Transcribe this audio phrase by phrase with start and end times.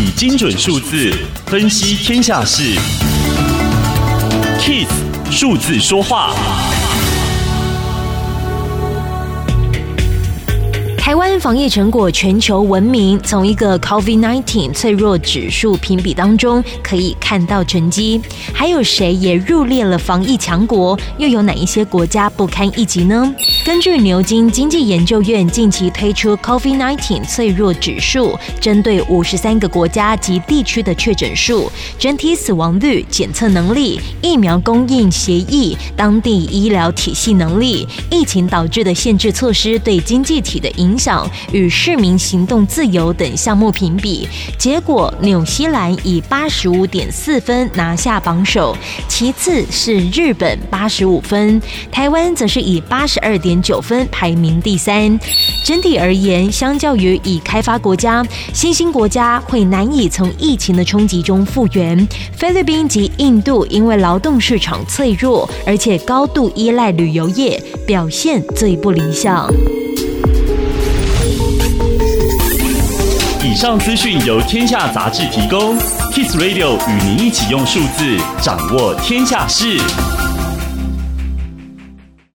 [0.00, 1.12] 以精准数字
[1.46, 2.62] 分析天下事
[4.60, 4.86] ，KISS
[5.28, 6.32] 数字说话。
[10.96, 18.20] 台湾防疫成果全球闻名，从一个 COVID-19 脆弱指数评比当中可以看到成绩。
[18.52, 20.96] 还有谁也入列了防疫强国？
[21.16, 23.34] 又有哪一些国家不堪一击呢？
[23.64, 48.74] 根据牛津经济研究院近期推出 COVID-19 脆弱指数，针对五十三个国家及地区的确诊数、整体死亡率、检测能力、疫苗供应协议、当地医疗体系能力、疫情导致的限制措施对经济体的影响与市民行动自由等项目评比，结果纽西兰以八十五点四分拿下榜首，
[49.08, 51.60] 其次是日本八十五分，
[51.92, 55.18] 台湾则是以八十二点点九分排名第三。
[55.64, 62.06] 整体而言，相较于已开发国家，新兴国家会难以从疫情的冲击中复原。
[62.36, 69.50] 菲律宾及印度因为劳动市场脆弱，而且高度依赖旅游业，表现最不理想。
[73.42, 75.76] 以上资讯由天下杂志提供
[76.12, 79.78] ，Kiss Radio 与您一起用数字掌握天下事。